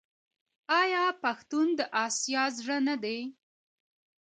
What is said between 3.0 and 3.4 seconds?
دی؟